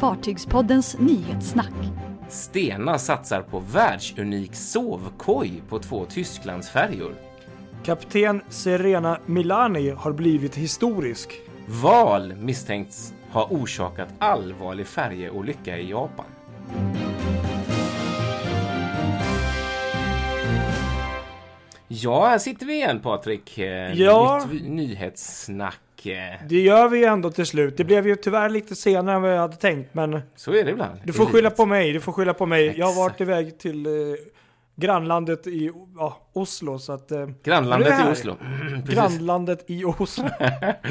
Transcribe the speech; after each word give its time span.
Fartygspoddens 0.00 0.98
nyhetssnack. 0.98 1.72
Stena 2.28 2.98
satsar 2.98 3.42
på 3.42 3.58
världsunik 3.72 4.54
sovkoj 4.54 5.62
på 5.68 5.78
två 5.78 6.04
Tysklandsfärjor. 6.04 7.14
Kapten 7.84 8.40
Serena 8.48 9.18
Milani 9.26 9.90
har 9.90 10.12
blivit 10.12 10.54
historisk. 10.54 11.40
Val 11.82 12.34
misstänks 12.34 13.14
ha 13.30 13.46
orsakat 13.50 14.08
allvarlig 14.18 14.86
färjeolycka 14.86 15.78
i 15.78 15.90
Japan. 15.90 16.26
Ja, 21.88 22.26
här 22.26 22.38
sitter 22.38 22.66
vi 22.66 22.74
igen 22.74 23.00
Patrik. 23.00 23.58
Eh, 23.58 23.92
Ja. 23.92 24.44
Nytt 24.52 24.62
nyhetssnack. 24.70 25.80
Eh. 26.06 26.34
Det 26.48 26.60
gör 26.60 26.88
vi 26.88 26.98
ju 26.98 27.04
ändå 27.04 27.30
till 27.30 27.46
slut. 27.46 27.76
Det 27.76 27.84
blev 27.84 28.06
ju 28.06 28.16
tyvärr 28.16 28.48
lite 28.48 28.74
senare 28.74 29.16
än 29.16 29.22
vad 29.22 29.32
jag 29.34 29.38
hade 29.40 29.56
tänkt, 29.56 29.94
men 29.94 30.20
Så 30.36 30.52
är 30.54 30.64
det 30.64 30.70
ibland. 30.70 31.00
du 31.04 31.12
får 31.12 31.26
skylla 31.26 31.50
på 31.50 31.66
mig. 31.66 31.92
Du 31.92 32.00
får 32.00 32.12
skylla 32.12 32.34
på 32.34 32.46
mig. 32.46 32.74
Jag 32.78 32.86
har 32.86 32.94
varit 32.94 33.10
Exakt. 33.10 33.20
iväg 33.20 33.58
till 33.58 33.86
eh, 33.86 33.92
grannlandet 34.80 35.46
i 35.46 35.70
ja, 35.96 36.18
Oslo, 36.32 36.78
så 36.78 36.92
att... 36.92 37.10
Eh, 37.12 37.26
Grannlandet 37.42 37.92
är 37.92 38.04
det 38.04 38.10
i. 38.10 38.12
Oslo. 38.12 38.34
Precis. 38.70 38.94
grannlandet 38.94 39.64
i 39.70 39.84
Oslo. 39.84 40.24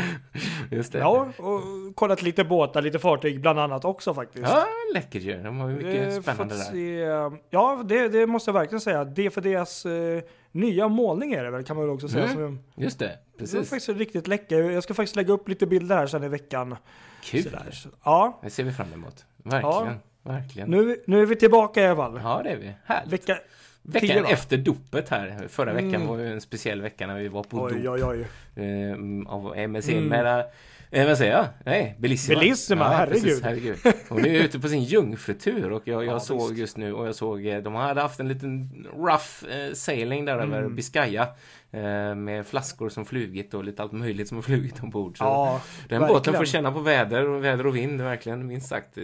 Just 0.71 0.91
det. 0.93 0.99
ja, 0.99 1.27
och 1.38 1.61
kollat 1.95 2.21
lite 2.21 2.44
båtar, 2.44 2.81
lite 2.81 2.99
fartyg 2.99 3.41
bland 3.41 3.59
annat 3.59 3.85
också 3.85 4.13
faktiskt. 4.13 4.47
Ja, 4.49 4.66
läckert 4.94 5.21
ju. 5.23 5.44
De 5.44 5.59
har 5.59 5.70
ju 5.70 5.75
mycket 5.75 6.13
Eh, 6.16 6.21
spännande 6.21 6.55
där. 6.55 6.63
Se, 6.63 7.39
ja, 7.49 7.83
det, 7.85 8.07
det 8.07 8.27
måste 8.27 8.49
jag 8.49 8.53
verkligen 8.53 8.81
säga. 8.81 9.03
Det 9.05 9.25
är 9.25 9.30
för 9.30 9.41
deras 9.41 9.85
eh, 9.85 10.21
nya 10.52 10.88
målning 10.88 11.33
är 11.33 11.44
det 11.44 11.52
väl, 11.52 11.63
kan 11.63 11.75
man 11.75 11.85
väl 11.85 11.94
också 11.95 12.08
säga. 12.08 12.25
Mm, 12.25 12.59
Just 12.75 12.99
det, 12.99 13.05
det 13.05 13.11
var 13.33 13.39
precis. 13.39 13.69
faktiskt 13.69 13.89
riktigt 13.99 14.27
läcker. 14.27 14.69
Jag 14.69 14.83
ska 14.83 14.94
faktiskt 14.94 15.16
lägga 15.16 15.33
upp 15.33 15.47
lite 15.49 15.66
bilder 15.67 15.95
här 15.97 16.08
sen 16.08 16.23
i 16.23 16.27
veckan. 16.30 16.75
Kul. 17.23 17.44
Sådär. 17.44 17.69
Så, 17.71 17.89
Ja, 18.03 18.39
Det 18.44 18.49
ser 18.49 18.63
vi 18.63 18.71
fram 18.71 18.94
emot. 18.94 19.25
Verkligen. 19.44 19.95
Verkligen. 20.23 20.69
nu, 20.69 21.02
nu 21.08 21.21
är 21.21 21.25
vi 21.25 21.35
tillbaka 21.35 21.81
i 21.81 21.88
alla 21.88 21.95
fall. 21.95 22.19
Ja, 22.23 22.41
det 22.44 22.50
är 22.50 22.58
vi. 22.58 22.73
Härligt. 22.85 23.13
Vecka 23.13 23.38
Veckan 23.83 24.25
efter 24.25 24.58
dopet 24.58 25.09
här. 25.09 25.47
Förra 25.49 25.73
veckan 25.73 25.95
Mm. 25.95 26.08
var 26.08 26.17
ju 26.17 26.31
en 26.33 26.41
speciell 26.41 26.81
vecka 26.81 27.08
när 27.08 27.19
vi 27.19 27.27
var 27.27 27.44
på 27.44 27.58
Oj, 27.63 27.73
dop. 27.83 27.94
oj, 27.94 28.03
oj. 28.03 28.19
eh, 28.66 29.33
av 29.33 29.58
MSC 29.58 29.89
Mm. 29.91 30.05
med 30.08 30.45
Eh, 30.91 31.08
vad 31.08 31.17
säger 31.17 31.31
jag? 31.31 31.45
Nej, 31.66 31.95
Bellissima. 32.00 32.39
Bellissima, 32.39 32.89
herregud. 32.89 33.23
Precis, 33.23 33.44
herregud. 33.44 33.77
Hon 34.09 34.25
är 34.25 34.30
ute 34.30 34.59
på 34.59 34.67
sin 34.67 34.83
jungfrutur 34.83 35.72
och 35.72 35.81
jag, 35.88 36.05
jag 36.05 36.13
Ja, 36.16 36.19
såg 36.19 36.47
visst. 36.50 36.59
just 36.59 36.77
nu 36.77 36.94
och 36.94 37.07
jag 37.07 37.16
såg 37.16 37.45
eh, 37.45 37.57
de 37.57 37.75
hade 37.75 38.02
haft 38.02 38.19
en 38.19 38.27
liten 38.27 38.88
rough 38.97 39.53
eh, 39.55 39.73
sailing 39.73 40.25
där 40.25 40.33
över 40.38 40.59
Mm. 40.59 40.75
Biscaya. 40.75 41.27
Eh, 41.72 42.16
med 42.16 42.47
flaskor 42.47 42.89
som 42.89 43.05
flugit 43.05 43.53
och 43.53 43.63
lite 43.63 43.81
allt 43.83 43.91
möjligt 43.91 44.27
som 44.27 44.38
har 44.38 44.41
flugit 44.41 44.83
ombord. 44.83 45.17
Så 45.17 45.23
Ja, 45.23 45.61
den 45.89 46.00
verkligen. 46.00 46.17
båten 46.19 46.33
får 46.33 46.45
känna 46.45 46.72
på 46.72 46.80
väder 46.80 47.27
och 47.27 47.44
väder 47.44 47.67
och 47.67 47.75
vind 47.75 48.02
verkligen 48.02 48.47
minst 48.47 48.67
sagt. 48.69 48.97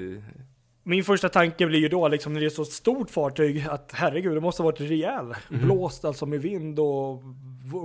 Min 0.88 1.04
första 1.04 1.30
tanke 1.30 1.66
blir 1.66 1.80
ju 1.80 1.88
då, 1.90 2.08
liksom 2.08 2.34
när 2.34 2.40
det 2.40 2.46
är 2.46 2.50
så 2.50 2.66
stort 2.66 3.10
fartyg, 3.10 3.66
att 3.70 3.92
herregud, 3.94 4.36
det 4.38 4.42
måste 4.42 4.62
ha 4.64 4.66
varit 4.72 4.82
rejäl. 4.82 5.34
Blåst 5.50 6.06
alltså 6.06 6.26
med 6.26 6.42
vind 6.42 6.80
och 6.80 7.22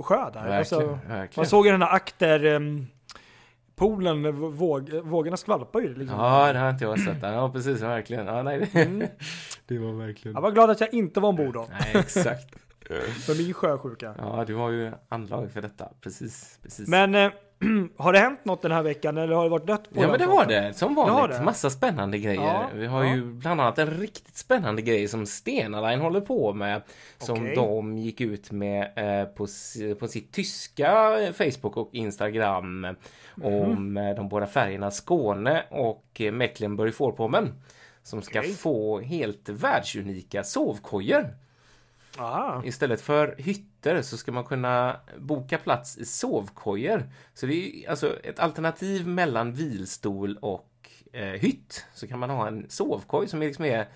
sjö 0.03 0.15
där. 0.15 0.31
Verkligen, 0.33 0.57
Alltså, 0.57 0.79
verkligen. 0.79 1.29
man 1.35 1.45
såg 1.45 1.65
ju 1.65 1.71
den 1.71 1.81
här 1.81 1.93
akter... 1.95 2.45
Um, 2.45 2.87
poolen, 3.75 4.35
våg, 4.51 4.89
vågorna 4.93 5.37
skvalpar 5.37 5.79
ju 5.79 5.95
liksom. 5.95 6.19
Ja, 6.19 6.53
det 6.53 6.59
har 6.59 6.69
inte 6.69 6.83
jag 6.83 6.99
sett. 6.99 7.17
Ja, 7.21 7.49
precis, 7.53 7.81
verkligen. 7.81 8.25
Ja, 8.27 8.43
nej, 8.43 8.69
det, 8.73 8.81
Mm. 8.85 9.07
det 9.67 9.77
var 9.77 9.91
verkligen... 9.93 10.35
Jag 10.35 10.41
var 10.41 10.51
glad 10.51 10.69
att 10.69 10.79
jag 10.79 10.93
inte 10.93 11.19
var 11.19 11.29
ombord 11.29 11.53
då. 11.53 11.67
Nej, 11.71 11.91
exakt. 11.95 12.55
För 13.25 13.37
min 13.43 13.53
sjösjuka. 13.53 14.15
Ja, 14.17 14.43
du 14.47 14.55
har 14.55 14.69
ju 14.69 14.91
anlag 15.09 15.51
för 15.51 15.61
detta. 15.61 15.89
Precis, 16.01 16.59
precis. 16.63 16.87
Men 16.87 17.15
eh, 17.15 17.31
har 17.97 18.13
det 18.13 18.19
hänt 18.19 18.45
något 18.45 18.61
den 18.61 18.71
här 18.71 18.83
veckan 18.83 19.17
eller 19.17 19.35
har 19.35 19.43
det 19.43 19.49
varit 19.49 19.67
dött 19.67 19.93
på 19.93 20.01
Ja 20.01 20.07
men 20.07 20.19
det 20.19 20.25
har 20.25 20.45
det, 20.45 20.73
som 20.73 20.95
vanligt. 20.95 21.37
det. 21.37 21.43
Massa 21.45 21.69
spännande 21.69 22.17
grejer. 22.17 22.41
Ja, 22.41 22.69
Vi 22.75 22.85
har 22.85 23.03
ja. 23.03 23.15
ju 23.15 23.23
bland 23.25 23.61
annat 23.61 23.77
en 23.79 23.87
riktigt 23.87 24.37
spännande 24.37 24.81
grej 24.81 25.07
som 25.07 25.25
Stena 25.25 25.89
Line 25.89 25.99
håller 26.01 26.21
på 26.21 26.53
med. 26.53 26.81
Som 27.17 27.37
Okej. 27.39 27.55
de 27.55 27.97
gick 27.97 28.21
ut 28.21 28.51
med 28.51 28.91
eh, 28.95 29.25
på, 29.27 29.47
si- 29.47 29.95
på 29.95 30.07
sitt 30.07 30.31
tyska 30.31 31.19
eh, 31.19 31.31
Facebook 31.33 31.77
och 31.77 31.89
Instagram. 31.93 32.79
Mhm. 33.35 33.45
Om 33.45 33.97
eh, 33.97 34.15
de 34.15 34.29
båda 34.29 34.47
färgerna 34.47 34.91
Skåne 34.91 35.63
och 35.69 36.05
eh, 36.21 36.31
Mecklenburg-Vorpommern. 36.31 37.47
Som 38.03 38.21
ska 38.21 38.39
Okej. 38.39 38.53
få 38.53 38.99
helt 38.99 39.49
världsunika 39.49 40.43
sovkojor. 40.43 41.29
Aha. 42.17 42.61
Istället 42.65 43.01
för 43.01 43.35
hytter 43.37 44.01
så 44.01 44.17
ska 44.17 44.31
man 44.31 44.43
kunna 44.43 44.95
boka 45.19 45.57
plats 45.57 45.97
i 45.97 46.05
sovkojor. 46.05 47.09
Så 47.33 47.45
det 47.45 47.53
är 47.53 47.89
alltså 47.89 48.19
ett 48.23 48.39
alternativ 48.39 49.07
mellan 49.07 49.53
vilstol 49.53 50.37
och 50.41 50.89
eh, 51.13 51.23
hytt. 51.23 51.85
Så 51.93 52.07
kan 52.07 52.19
man 52.19 52.29
ha 52.29 52.47
en 52.47 52.65
sovkoj 52.69 53.27
som 53.27 53.41
är 53.41 53.47
liksom 53.47 53.65
är 53.65 53.87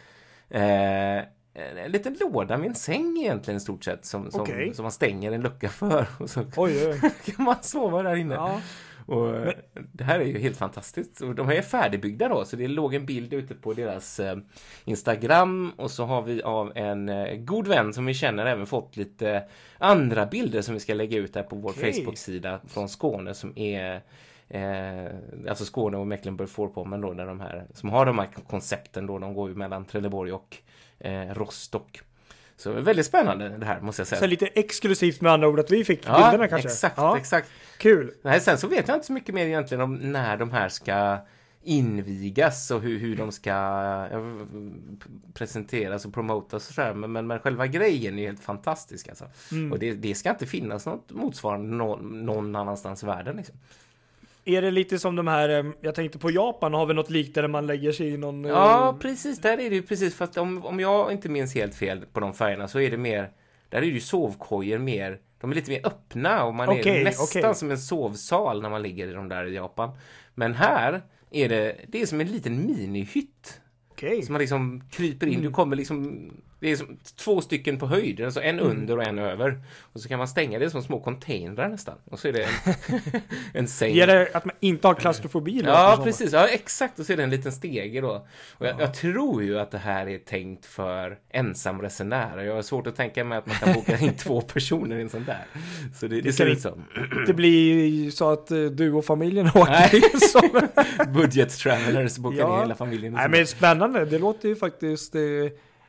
eh, 0.49 1.23
en 1.53 1.91
liten 1.91 2.17
låda 2.19 2.57
med 2.57 2.67
en 2.67 2.75
säng 2.75 3.17
egentligen 3.17 3.57
i 3.57 3.61
stort 3.61 3.83
sett. 3.83 4.05
Som, 4.05 4.31
som, 4.31 4.41
Okej. 4.41 4.73
som 4.73 4.83
man 4.83 4.91
stänger 4.91 5.31
en 5.31 5.41
lucka 5.41 5.69
för. 5.69 6.07
Och 6.19 6.29
så 6.29 6.45
Oj, 6.55 6.87
oj. 6.87 7.11
kan 7.25 7.45
man 7.45 7.55
sova 7.61 8.03
där 8.03 8.15
inne. 8.15 8.35
Ja. 8.35 8.61
Och, 9.05 9.35
eh, 9.35 9.53
det 9.73 10.03
här 10.03 10.19
är 10.19 10.25
ju 10.25 10.39
helt 10.39 10.57
fantastiskt. 10.57 11.21
Och 11.21 11.35
de 11.35 11.47
här 11.47 11.55
är 11.55 11.61
färdigbyggda 11.61 12.29
då, 12.29 12.45
så 12.45 12.55
det 12.55 12.67
låg 12.67 12.93
en 12.93 13.05
bild 13.05 13.33
ute 13.33 13.55
på 13.55 13.73
deras 13.73 14.19
eh, 14.19 14.37
Instagram 14.85 15.71
och 15.77 15.91
så 15.91 16.05
har 16.05 16.21
vi 16.21 16.41
av 16.41 16.71
en 16.75 17.09
eh, 17.09 17.35
god 17.35 17.67
vän 17.67 17.93
som 17.93 18.05
vi 18.05 18.13
känner 18.13 18.45
även 18.45 18.65
fått 18.65 18.97
lite 18.97 19.43
andra 19.77 20.25
bilder 20.25 20.61
som 20.61 20.73
vi 20.73 20.79
ska 20.79 20.93
lägga 20.93 21.17
ut 21.17 21.33
där 21.33 21.43
på 21.43 21.55
vår 21.55 21.69
Okej. 21.69 21.93
Facebook-sida 21.93 22.59
från 22.67 22.89
Skåne 22.89 23.33
som 23.33 23.57
är 23.57 24.01
Eh, 24.47 25.05
alltså 25.49 25.65
Skåne 25.65 25.97
och 25.97 26.07
Mecklenburg-Vorpommern 26.07 27.01
då, 27.01 27.13
där 27.13 27.25
de 27.25 27.39
här, 27.39 27.65
som 27.73 27.89
har 27.89 28.05
de 28.05 28.19
här 28.19 28.29
koncepten 28.47 29.07
då, 29.07 29.19
de 29.19 29.33
går 29.33 29.49
ju 29.49 29.55
mellan 29.55 29.85
Trelleborg 29.85 30.31
och 30.33 30.57
eh, 30.99 31.33
Rostock. 31.33 32.01
Så 32.57 32.71
väldigt 32.71 33.05
spännande 33.05 33.49
det 33.49 33.65
här 33.65 33.81
måste 33.81 33.99
jag 33.99 34.07
säga. 34.07 34.19
Så 34.19 34.27
lite 34.27 34.47
exklusivt 34.47 35.21
med 35.21 35.31
andra 35.31 35.47
ord 35.47 35.59
att 35.59 35.71
vi 35.71 35.85
fick 35.85 36.01
bilderna 36.01 36.47
kanske. 36.47 36.67
exakt, 36.67 36.97
ja, 36.97 37.17
exakt. 37.17 37.49
Kul. 37.77 38.11
Nej, 38.21 38.39
sen 38.39 38.57
så 38.57 38.67
vet 38.67 38.87
jag 38.87 38.97
inte 38.97 39.07
så 39.07 39.13
mycket 39.13 39.35
mer 39.35 39.45
egentligen 39.45 39.81
om 39.81 39.95
när 39.95 40.37
de 40.37 40.51
här 40.51 40.69
ska 40.69 41.17
invigas 41.65 42.71
och 42.71 42.81
hur, 42.81 42.99
hur 42.99 43.15
de 43.15 43.31
ska 43.31 43.49
ja, 43.49 44.21
presenteras 45.33 46.05
och 46.05 46.13
promotas 46.13 46.69
och 46.69 46.75
sådär. 46.75 46.93
Men, 46.93 47.11
men, 47.11 47.27
men 47.27 47.39
själva 47.39 47.67
grejen 47.67 48.19
är 48.19 48.25
helt 48.25 48.43
fantastisk 48.43 49.09
alltså. 49.09 49.25
Mm. 49.51 49.71
Och 49.71 49.79
det, 49.79 49.93
det 49.93 50.15
ska 50.15 50.29
inte 50.29 50.45
finnas 50.45 50.85
något 50.85 51.11
motsvarande 51.11 51.75
någon, 51.75 52.25
någon 52.25 52.55
annanstans 52.55 53.03
i 53.03 53.05
världen. 53.05 53.35
Liksom. 53.35 53.55
Är 54.45 54.61
det 54.61 54.71
lite 54.71 54.99
som 54.99 55.15
de 55.15 55.27
här, 55.27 55.49
eh, 55.49 55.71
jag 55.81 55.95
tänkte 55.95 56.19
på 56.19 56.31
Japan, 56.31 56.73
har 56.73 56.85
vi 56.85 56.93
något 56.93 57.09
där 57.09 57.47
man 57.47 57.67
lägger 57.67 57.91
sig 57.91 58.07
i 58.13 58.17
någon... 58.17 58.45
eh, 58.45 58.51
Ja, 58.51 58.97
precis. 59.01 59.39
Där 59.41 59.53
är 59.59 59.69
det 59.69 59.75
ju 59.75 59.81
precis. 59.81 60.15
Fast 60.15 60.37
om, 60.37 60.65
om 60.65 60.79
jag 60.79 61.11
inte 61.11 61.29
minns 61.29 61.55
helt 61.55 61.75
fel 61.75 62.05
på 62.13 62.19
de 62.19 62.33
färgerna 62.33 62.67
så 62.67 62.79
är 62.79 62.91
det 62.91 62.97
mer, 62.97 63.29
där 63.69 63.77
är 63.77 63.81
det 63.81 63.87
ju 63.87 63.99
sovkojor 63.99 64.77
mer, 64.77 65.19
de 65.41 65.51
är 65.51 65.55
lite 65.55 65.71
mer 65.71 65.87
öppna 65.87 66.43
och 66.45 66.55
man 66.55 66.69
Okej, 66.69 66.99
är 66.99 67.03
nästan 67.03 67.39
okej. 67.41 67.55
som 67.55 67.71
en 67.71 67.77
sovsal 67.77 68.61
när 68.61 68.69
man 68.69 68.81
ligger 68.81 69.07
i 69.07 69.11
de 69.11 69.29
där 69.29 69.45
i 69.45 69.55
Japan. 69.55 69.89
Men 70.35 70.53
här 70.53 71.01
är 71.31 71.49
det, 71.49 71.75
det 71.87 72.01
är 72.01 72.05
som 72.05 72.21
en 72.21 72.27
liten 72.27 72.65
minihytt. 72.67 73.61
Okej. 73.91 74.21
Som 74.23 74.33
man 74.33 74.39
liksom 74.39 74.83
kryper 74.91 75.27
in, 75.27 75.33
Mm. 75.33 75.45
du 75.45 75.51
kommer 75.51 75.75
liksom 75.75 76.29
Det 76.59 76.71
är 76.71 76.75
som 76.75 76.97
två 77.15 77.41
stycken 77.41 77.77
på 77.77 77.87
höjd, 77.87 78.21
alltså 78.21 78.41
en 78.41 78.59
Mm. 78.59 78.71
under 78.71 78.97
och 78.97 79.03
en 79.03 79.19
över 79.19 79.59
Och 79.93 79.99
så 80.01 80.09
kan 80.09 80.17
man 80.17 80.27
stänga 80.27 80.59
det 80.59 80.69
som 80.69 80.83
små 80.83 80.99
containrar 80.99 81.69
nästan 81.69 81.95
Och 82.11 82.19
så 82.19 82.27
är 82.27 82.33
det 82.33 82.43
en, 82.43 83.21
en 83.53 83.67
säng 83.67 83.93
Ger 83.93 84.07
det 84.07 84.29
att 84.33 84.45
man 84.45 84.55
inte 84.59 84.87
har 84.87 84.95
klaustrofobi? 84.95 85.61
Ja, 85.65 86.01
precis. 86.03 86.33
Ja, 86.33 86.47
exakt. 86.47 86.99
Och 86.99 87.05
så 87.05 87.13
är 87.13 87.17
det 87.17 87.23
en 87.23 87.29
liten 87.29 87.51
stege 87.51 88.01
då. 88.01 88.27
Och 88.51 88.65
jag, 88.65 88.81
jag 88.81 88.93
tror 88.93 89.43
ju 89.43 89.59
att 89.59 89.71
det 89.71 89.77
här 89.77 90.07
är 90.09 90.17
tänkt 90.17 90.65
för 90.65 91.17
ensamresenärer. 91.29 92.43
Jag 92.43 92.55
har 92.55 92.61
svårt 92.61 92.87
att 92.87 92.95
tänka 92.95 93.23
mig 93.23 93.37
att 93.37 93.45
man 93.45 93.55
kan 93.55 93.73
boka 93.73 93.97
in 93.99 94.13
två 94.17 94.41
personer 94.41 94.97
i 94.97 95.01
en 95.01 95.09
sån 95.09 95.25
där. 95.25 95.45
Så 95.95 96.07
det, 96.07 96.15
det, 96.15 96.21
Det 96.21 96.33
ser 96.33 96.45
ut 96.45 96.61
som. 96.61 96.83
Det 97.27 97.33
blir 97.33 98.11
så 98.11 98.29
att 98.29 98.51
eh, 98.51 98.57
du 98.63 98.91
och 98.93 99.05
familjen 99.05 99.47
åker 99.47 100.17
som... 100.27 100.67
Budget 101.13 101.49
travelers 101.57 102.17
bokar 102.17 102.37
Ja. 102.39 102.55
in 102.55 102.61
hela 102.61 102.75
familjen. 102.75 103.13
Nej 103.13 103.29
men 103.29 103.47
spännande, 103.47 104.05
det 104.05 104.19
låter 104.19 104.49
ju 104.49 104.55
faktiskt... 104.55 105.15
Eh, 105.15 105.21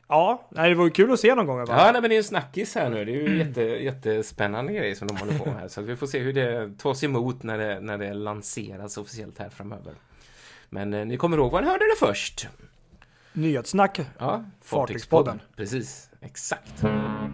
ja, 0.08 0.48
nej, 0.50 0.68
det 0.68 0.74
vore 0.74 0.90
kul 0.90 1.12
att 1.12 1.20
se 1.20 1.34
någon 1.34 1.46
gång. 1.46 1.58
Va? 1.58 1.64
Ja, 1.68 1.92
nej, 1.92 2.00
men 2.00 2.10
det 2.10 2.16
är 2.16 2.18
en 2.18 2.24
snackis 2.24 2.74
här 2.74 2.90
nu. 2.90 3.04
Det 3.04 3.12
är 3.12 3.28
ju 3.28 3.38
jätte, 3.38 3.62
jättespännande 3.62 4.72
grejer 4.72 4.94
som 4.94 5.08
de 5.08 5.16
håller 5.16 5.38
på 5.38 5.44
med 5.44 5.54
här. 5.54 5.68
Så 5.68 5.82
vi 5.82 5.96
får 5.96 6.06
se 6.06 6.18
hur 6.18 6.32
det 6.32 6.78
tas 6.78 7.04
emot 7.04 7.42
när 7.42 7.58
det, 7.58 7.80
när 7.80 7.98
det 7.98 8.14
lanseras 8.14 8.96
officiellt 8.98 9.38
här 9.38 9.48
framöver. 9.48 9.94
Men 10.70 10.94
eh, 10.94 11.06
ni 11.06 11.16
kommer 11.16 11.36
ihåg 11.36 11.52
var 11.52 11.60
ni 11.60 11.66
hörde 11.68 11.84
det 11.84 12.06
först? 12.06 12.48
Nyhetssnack. 13.32 14.00
Ja, 14.18 14.44
Fartygspodden. 14.62 15.40
Precis, 15.56 16.10
exakt. 16.20 16.82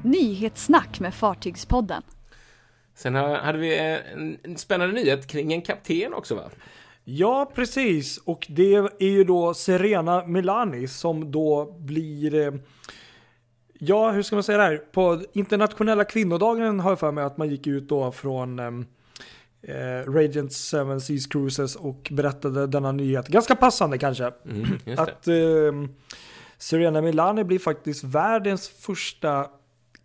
Nyhetssnack 0.05 1.01
med 1.01 1.15
Fartygspodden. 1.15 2.03
Sen 2.95 3.15
har- 3.15 3.37
hade 3.37 3.59
vi 3.59 3.79
en, 3.79 4.39
en 4.43 4.57
spännande 4.57 4.95
nyhet 4.95 5.27
kring 5.27 5.53
en 5.53 5.63
kapten 5.63 6.15
också 6.15 6.35
va? 6.35 6.51
Ja, 7.05 7.53
precis. 7.55 8.19
Och 8.19 8.47
det 8.51 8.75
är 8.75 9.11
ju 9.11 9.25
då 9.25 9.55
Serena 9.55 10.27
Milani 10.27 10.89
som 10.89 11.31
då 11.33 11.77
blir... 11.79 12.35
Eh, 12.35 12.55
ja, 13.79 14.11
hur 14.11 14.23
ska 14.23 14.37
man 14.37 14.43
säga 14.43 14.59
det 14.59 14.65
här? 14.65 14.77
På 14.77 15.23
internationella 15.33 16.05
kvinnodagen 16.05 16.81
har 16.81 16.91
jag 16.91 16.99
för 17.01 17.13
mig 17.13 17.25
att 17.25 17.37
man 17.37 17.49
gick 17.51 17.67
ut 17.67 17.89
då 17.89 18.13
från... 18.13 18.59
ehm, 18.59 18.87
eh, 19.63 20.11
Radiant 20.13 20.53
Seven 20.53 21.01
Seas 21.01 21.27
Cruises 21.27 21.77
och 21.77 22.09
berättade 22.11 22.67
denna 22.67 22.93
nyhet. 22.93 23.29
Ganska 23.29 23.57
passande 23.57 23.99
kanske. 23.99 24.33
Mm. 24.51 24.99
Att 24.99 25.29
eh, 25.29 25.93
Serena 26.59 27.01
Milani 27.01 27.45
blir 27.45 27.59
faktiskt 27.59 28.05
världens 28.05 28.69
första 28.69 29.47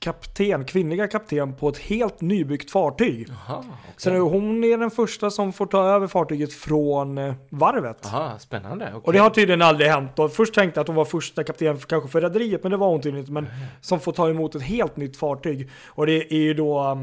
kapten, 0.08 0.66
kvinnliga 0.66 1.08
kapten 1.08 1.56
på 1.56 1.70
ett 1.70 1.78
helt 1.78 2.22
nybyggt 2.22 2.72
fartyg. 2.72 3.28
Jaha, 3.30 3.58
okej. 3.58 3.94
Så 3.98 4.10
nu, 4.10 4.20
hon 4.20 4.64
är 4.64 4.78
den 4.78 4.92
första 4.92 5.32
som 5.32 5.54
får 5.54 5.66
ta 5.66 5.84
över 5.84 6.08
fartyget 6.08 6.54
från 6.54 7.18
eh, 7.18 7.34
varvet. 7.50 7.98
Jaha, 8.04 8.40
spännande. 8.40 8.86
okej. 8.86 9.02
Och 9.04 9.14
det 9.14 9.20
har 9.20 9.30
tydligen 9.30 9.62
aldrig 9.62 9.90
hänt. 9.90 10.20
Och 10.20 10.32
först 10.32 10.54
tänkte 10.54 10.78
jag 10.78 10.82
att 10.84 10.88
hon 10.88 10.96
var 10.96 11.06
första 11.06 11.44
kapten 11.44 11.78
för, 11.78 11.88
kanske 11.88 12.10
för 12.10 12.22
rederiet, 12.22 12.64
men 12.64 12.72
det 12.72 12.78
var 12.78 12.88
hon 12.88 13.02
tydligen 13.02 13.20
inte. 13.20 13.32
Men 13.32 13.48
som 13.82 14.00
får 14.00 14.12
ta 14.12 14.30
emot 14.30 14.56
ett 14.56 14.62
helt 14.62 14.98
nytt 14.98 15.18
fartyg. 15.18 15.70
Och 15.88 16.06
det 16.06 16.34
är 16.34 16.40
ju 16.40 16.54
då 16.54 16.98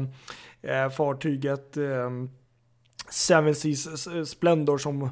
eh, 0.61 0.89
fartyget 0.89 1.77
um, 1.77 2.29
Seven 3.09 3.55
Seas 3.55 4.29
Splendor 4.29 4.77
som 4.77 5.09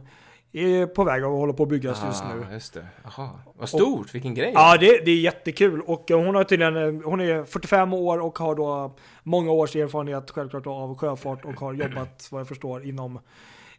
är 0.53 0.85
på 0.87 1.03
väg 1.03 1.25
och 1.25 1.31
håller 1.31 1.53
på 1.53 1.63
att 1.63 1.69
byggas 1.69 2.03
just 2.05 2.23
nu. 2.23 2.45
Ah, 2.49 2.53
just 2.53 2.73
det. 2.73 2.87
Jaha, 3.03 3.29
vad 3.55 3.69
stort, 3.69 4.15
vilken 4.15 4.33
grej. 4.33 4.51
Ja, 4.55 4.77
det, 4.79 5.05
det 5.05 5.11
är 5.11 5.19
jättekul. 5.19 5.81
Och 5.81 6.11
eh, 6.11 6.25
hon 6.25 6.35
har 6.35 6.43
tydligen, 6.43 6.77
eh, 6.77 7.03
hon 7.09 7.21
är 7.21 7.43
45 7.43 7.93
år 7.93 8.19
och 8.21 8.39
har 8.39 8.55
då 8.55 8.95
många 9.23 9.51
års 9.51 9.75
erfarenhet 9.75 10.31
självklart 10.31 10.67
av 10.67 10.97
sjöfart 10.97 11.45
och 11.45 11.53
har 11.59 11.73
jobbat, 11.73 12.27
vad 12.31 12.39
jag 12.41 12.47
förstår, 12.47 12.85
inom 12.85 13.19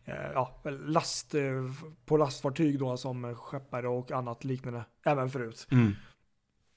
eh, 0.04 0.14
ja, 0.34 0.60
last, 0.86 1.34
på 2.06 2.16
lastfartyg 2.16 2.78
då 2.78 2.96
som 2.96 3.34
skeppare 3.34 3.88
och 3.88 4.10
annat 4.12 4.44
liknande 4.44 4.84
även 5.06 5.30
förut. 5.30 5.66
Mm. 5.70 5.92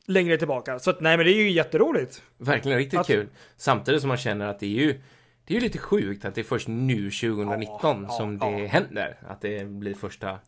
Längre 0.06 0.38
tillbaka. 0.38 0.80
Så 0.80 0.90
att, 0.90 1.02
nej 1.02 1.18
men 1.18 1.26
det 1.26 1.32
är 1.32 1.44
ju 1.44 1.52
jätteroligt. 1.52 2.22
Verkligen 2.38 2.78
riktigt 2.78 3.00
Att- 3.00 3.08
kul. 3.08 3.28
Samtidigt 3.58 4.02
som 4.02 4.08
man 4.08 4.18
känner 4.18 4.48
att 4.48 4.60
det 4.60 4.66
är 4.66 4.86
ju 4.86 5.02
det 5.48 5.54
är 5.54 5.56
ju 5.56 5.62
lite 5.62 5.78
sjukt 5.78 6.26
att 6.26 6.36
det 6.36 6.42
är 6.42 6.46
först 6.46 6.68
nu 6.68 7.12
2019 7.12 8.06
Ja, 8.08 8.10
som 8.10 8.38
ja, 8.42 8.48
det 8.50 8.60
ja. 8.62 8.68
händer. 8.68 9.18
Att 9.28 9.42
det 9.42 9.68
blir 9.68 9.94
första, 9.94 10.40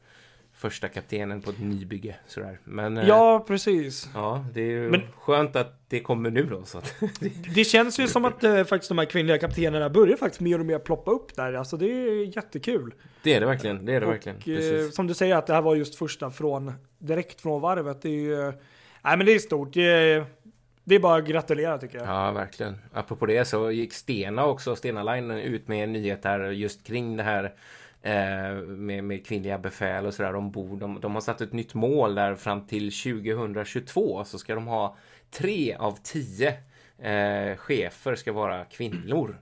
första 0.54 0.88
kaptenen 0.88 1.42
på 1.42 1.50
ett 1.50 1.60
nybygge. 1.60 2.16
Sådär. 2.28 2.60
Men 2.64 2.98
eh, 2.98 3.08
Ja, 3.08 3.46
precis. 3.48 4.10
ja, 4.14 4.46
det 4.54 4.62
är 4.62 4.66
ju 4.66 4.90
Men- 4.90 5.02
skönt 5.18 5.56
att 5.56 5.76
det 5.90 6.00
kommer 6.00 6.30
nu 6.30 6.44
då. 6.44 6.64
Så 6.66 6.78
att, 6.78 6.94
Det 7.56 7.64
känns 7.64 8.00
ju 8.00 8.08
som 8.08 8.26
att 8.26 8.44
eh, 8.44 8.64
faktiskt 8.64 8.90
de 8.90 8.98
här 8.98 9.06
kvinnliga 9.06 9.38
kaptenerna 9.38 9.90
börjar 9.90 10.18
faktiskt 10.18 10.42
mer 10.42 10.60
och 10.60 10.66
mer 10.66 10.80
ploppa 10.80 11.12
upp 11.12 11.36
där. 11.36 11.54
Alltså 11.54 11.78
det 11.78 11.86
är 11.92 12.36
jättekul. 12.36 12.94
det 13.24 13.34
är 13.34 13.40
det 13.40 13.46
verkligen. 13.46 13.86
Det 13.86 13.94
är 13.94 14.00
det 14.02 14.08
verkligen. 14.08 14.38
Och 14.38 14.48
eh, 14.48 14.56
Precis. 14.56 14.96
som 14.96 15.08
du 15.08 15.14
säger 15.14 15.36
att 15.36 15.48
det 15.48 15.54
här 15.54 15.62
var 15.62 15.76
just 15.76 15.96
första 15.96 16.32
från 16.32 16.74
direkt 17.00 17.42
från 17.42 17.62
varvet. 17.62 18.02
Det 18.02 18.10
är 18.10 18.14
ju, 18.14 18.34
eh, 18.48 18.54
nej 19.04 19.18
men 19.18 19.26
det 19.26 19.36
är 19.36 19.40
stort. 19.40 19.74
Det 19.74 19.82
är, 19.86 20.26
det 20.90 20.96
är 20.96 21.00
bara 21.00 21.18
att 21.18 21.28
gratulera 21.28 21.78
tycker 21.78 21.98
jag. 21.98 22.08
Ja, 22.08 22.32
verkligen. 22.32 22.78
Apropå 22.94 23.26
det 23.26 23.46
så 23.46 23.72
gick 23.72 23.94
Stena 23.94 24.46
också, 24.46 24.76
Stena 24.76 25.04
Line, 25.04 25.32
ut 25.32 25.68
med 25.68 25.84
en 25.84 25.94
nyhet 25.94 26.26
här 26.26 26.40
just 26.40 26.88
kring 26.88 27.18
det 27.18 27.24
här 27.24 27.54
eh, 28.02 28.62
med, 28.66 29.04
med 29.04 29.26
kvinnliga 29.26 29.58
befäl 29.58 30.06
och 30.06 30.14
sådär 30.14 30.36
ombord. 30.36 30.80
De, 30.80 31.00
de 31.02 31.14
har 31.14 31.22
satt 31.22 31.42
ett 31.42 31.54
nytt 31.54 31.74
mål 31.74 32.16
där 32.16 32.36
fram 32.36 32.68
till 32.68 32.92
2022 32.92 34.24
så 34.26 34.38
ska 34.38 34.56
de 34.56 34.68
ha 34.68 34.98
tre 35.32 35.74
av 35.74 35.98
tio 36.04 36.50
eh, 36.98 37.58
chefer 37.58 38.16
ska 38.16 38.32
vara 38.32 38.66
kvinnor. 38.66 39.38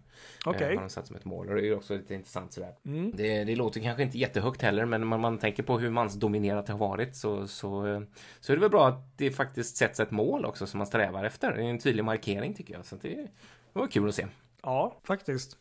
Okej. 0.45 0.61
Eh, 0.67 0.75
har 0.75 0.81
de 0.83 0.89
satt 0.89 1.07
som 1.07 1.15
ett 1.15 1.25
mål 1.25 1.49
och 1.49 1.55
det 1.55 1.61
är 1.61 1.65
ju 1.65 1.75
också 1.75 1.93
lite 1.93 2.13
intressant 2.13 2.53
sådär. 2.53 2.71
Mm. 2.85 3.11
Det, 3.15 3.43
det 3.43 3.55
låter 3.55 3.79
kanske 3.81 4.03
inte 4.03 4.17
jättehögt 4.17 4.61
heller 4.61 4.85
men 4.85 5.13
om 5.13 5.21
man 5.21 5.37
tänker 5.37 5.63
på 5.63 5.79
hur 5.79 5.89
mansdominerat 5.89 6.65
det 6.65 6.73
har 6.73 6.79
varit 6.79 7.15
så, 7.15 7.47
så, 7.47 7.87
eh, 7.87 8.01
så 8.39 8.51
är 8.51 8.55
det 8.57 8.61
väl 8.61 8.69
bra 8.69 8.87
att 8.87 9.17
det 9.17 9.31
faktiskt 9.31 9.77
sätts 9.77 9.99
ett 9.99 10.11
mål 10.11 10.45
också 10.45 10.67
som 10.67 10.77
man 10.77 10.87
strävar 10.87 11.23
efter. 11.23 11.55
Det 11.55 11.61
är 11.63 11.69
en 11.69 11.79
tydlig 11.79 12.03
markering 12.05 12.53
tycker 12.53 12.73
jag. 12.73 12.85
Så 12.85 12.95
det, 13.01 13.09
det 13.73 13.79
var 13.79 13.87
kul 13.87 14.09
att 14.09 14.15
se. 14.15 14.25
Ja, 14.63 14.97
faktiskt. 15.03 15.57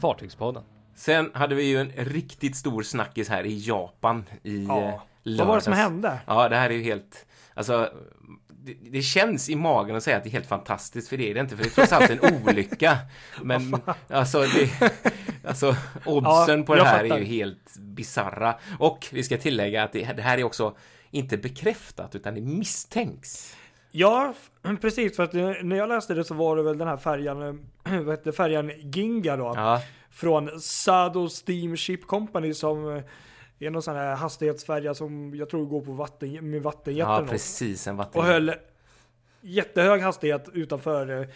Fartygspodden. 0.00 0.62
Sen 0.94 1.30
hade 1.34 1.54
vi 1.54 1.62
ju 1.62 1.78
en 1.78 1.90
riktigt 1.90 2.56
stor 2.56 2.82
snackis 2.82 3.28
här 3.28 3.46
i 3.46 3.58
Japan 3.68 4.24
i 4.42 4.64
Ja. 4.68 4.88
eh, 4.88 5.00
Vad 5.38 5.46
var 5.46 5.54
det 5.54 5.60
som 5.60 5.70
lördags. 5.70 5.90
hände? 5.90 6.18
Ja, 6.26 6.48
det 6.48 6.56
här 6.56 6.70
är 6.70 6.74
ju 6.74 6.82
helt... 6.82 7.26
Alltså, 7.54 7.90
det, 8.66 8.90
det 8.90 9.02
känns 9.02 9.50
i 9.50 9.56
magen 9.56 9.96
att 9.96 10.02
säga 10.02 10.16
att 10.16 10.22
det 10.22 10.28
är 10.28 10.32
helt 10.32 10.46
fantastiskt, 10.48 11.08
för 11.08 11.16
det 11.16 11.30
är 11.30 11.34
det 11.34 11.40
inte, 11.40 11.56
för 11.56 11.64
det 11.64 11.68
är 11.70 11.74
trots 11.74 11.92
allt 11.92 12.10
en 12.10 12.46
olycka. 12.48 12.98
Men 13.42 13.76
alltså, 14.08 14.40
det, 14.40 14.92
alltså 15.44 15.76
oddsen 16.04 16.58
Ja, 16.58 16.64
på 16.66 16.74
det 16.74 16.84
här 16.84 17.04
är 17.04 17.08
fattar. 17.08 17.18
ju 17.18 17.24
helt 17.24 17.76
bizarra. 17.78 18.54
Och 18.78 19.06
vi 19.12 19.22
ska 19.22 19.36
tillägga 19.38 19.82
att 19.84 19.92
det, 19.92 20.12
det 20.16 20.22
här 20.22 20.38
är 20.38 20.44
också 20.44 20.76
inte 21.10 21.36
bekräftat, 21.36 22.14
utan 22.14 22.34
det 22.34 22.40
misstänks. 22.40 23.56
Ja, 23.90 24.34
precis. 24.80 25.16
För 25.16 25.22
att 25.22 25.32
när 25.32 25.76
jag 25.76 25.88
läste 25.88 26.14
det 26.14 26.24
så 26.24 26.34
var 26.34 26.56
det 26.56 26.62
väl 26.62 26.78
den 26.78 26.88
här 26.88 26.96
färjan, 26.96 27.66
vad 27.84 28.08
hette 28.10 28.32
färjan 28.32 28.72
Ginga 28.78 29.36
då. 29.36 29.52
Ja, 29.56 29.82
Från 30.10 30.60
Sado 30.60 31.28
Steamship 31.28 32.06
Company 32.06 32.54
som 32.54 33.02
är 33.58 33.70
någon 33.70 33.82
sån 33.82 33.96
här 33.96 34.16
hastighetsfärja 34.16 34.94
som 34.94 35.34
jag 35.34 35.50
tror 35.50 35.66
går 35.66 35.80
på 35.80 35.92
vatten, 35.92 36.50
med 36.50 36.62
vattenjet 36.62 37.06
ja 37.08 37.24
precis. 37.28 37.86
En 37.86 37.96
vatten... 37.96 38.20
Och 38.20 38.26
höll 38.26 38.52
jättehög 39.40 40.00
hastighet 40.02 40.48
utanför 40.52 41.28